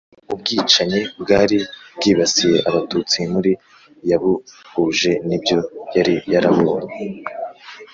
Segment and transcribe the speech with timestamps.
[0.33, 1.57] Ubwicanyi bwari
[1.95, 3.51] bwibasiye Abatutsi muri
[4.09, 5.57] yabuhuje n ibyo
[5.95, 6.93] yari yarabonye